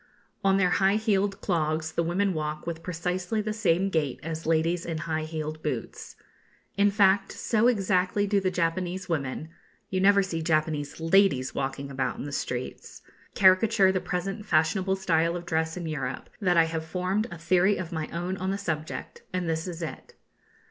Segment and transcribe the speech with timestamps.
[0.43, 4.83] On their high heeled clogs the women walk with precisely the same gait as ladies
[4.83, 6.15] in high heeled boots.
[6.75, 9.49] In fact, so exactly do the Japanese women
[9.91, 13.03] (you never see Japanese ladies walking about in the streets)
[13.35, 17.77] caricature the present fashionable style of dress in Europe, that I have formed a theory
[17.77, 20.15] of my own on the subject, and this is it.